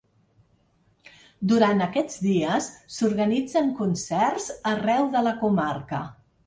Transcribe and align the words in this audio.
Durant 1.51 1.83
aquests 1.87 2.17
dies, 2.29 2.71
s’organitzen 2.97 3.71
concerts 3.83 4.53
arreu 4.75 5.09
de 5.19 5.27
la 5.29 5.41
comarca. 5.45 6.07